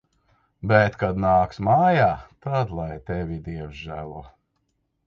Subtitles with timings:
[0.71, 2.09] Bet kad nāks mājā,
[2.47, 4.27] tad lai tevi Dievs žēlo.